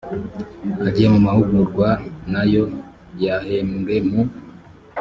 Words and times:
ajye 0.87 1.05
mu 1.13 1.19
mahugurwa 1.25 1.89
n’ayo 2.31 2.63
yahembwe 3.23 3.95
mu 4.09 4.21